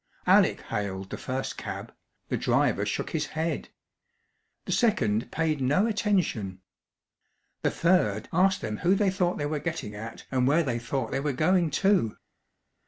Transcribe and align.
Alec 0.25 0.61
hailed 0.61 1.11
the 1.11 1.17
first 1.19 1.57
cab, 1.59 1.93
the 2.27 2.35
driver 2.35 2.87
shook 2.87 3.11
his 3.11 3.27
head. 3.37 3.69
The 4.65 4.71
second 4.71 5.29
paid 5.31 5.61
no 5.61 5.85
attention. 5.85 6.59
The 7.61 7.69
third 7.69 8.27
asked 8.33 8.61
them 8.61 8.77
who 8.77 8.95
they 8.95 9.11
thought 9.11 9.37
they 9.37 9.45
were 9.45 9.59
getting 9.59 9.93
at 9.93 10.25
and 10.31 10.47
where 10.47 10.63
they 10.63 10.79
thought 10.79 11.11
they 11.11 11.19
were 11.19 11.33
going 11.33 11.69
to. 11.85 12.17